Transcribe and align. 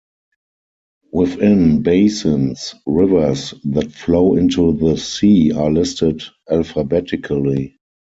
Within 1.11 1.83
basins, 1.83 2.73
rivers 2.87 3.53
that 3.65 3.91
flow 3.91 4.35
into 4.35 4.73
the 4.75 4.97
sea 4.97 5.51
are 5.51 5.69
listed 5.69 6.23
alphabetically. 6.49 7.77